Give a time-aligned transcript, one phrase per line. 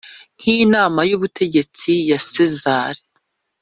[0.39, 2.95] nk inama y ubutegetsi ya sezar